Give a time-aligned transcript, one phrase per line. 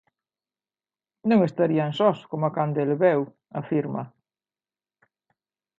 [1.29, 3.21] Non estarían sós como cando el veu;
[3.59, 4.03] afirma.